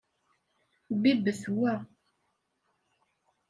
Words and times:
Bibbet 1.01 1.41
wa. 1.59 1.73